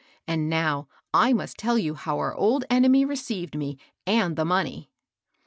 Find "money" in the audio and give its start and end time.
4.43-4.89